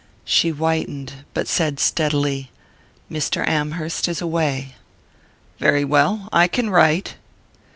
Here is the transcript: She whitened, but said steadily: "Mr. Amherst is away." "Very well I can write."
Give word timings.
She 0.25 0.49
whitened, 0.49 1.13
but 1.35 1.47
said 1.47 1.79
steadily: 1.79 2.49
"Mr. 3.11 3.47
Amherst 3.47 4.07
is 4.07 4.19
away." 4.19 4.73
"Very 5.59 5.85
well 5.85 6.27
I 6.33 6.47
can 6.47 6.71
write." 6.71 7.17